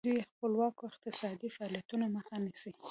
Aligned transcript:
دوی 0.05 0.15
د 0.17 0.21
خپلواکو 0.33 0.81
اقتصادي 0.91 1.49
فعالیتونو 1.55 2.05
مخه 2.15 2.35
نیسي. 2.43 2.71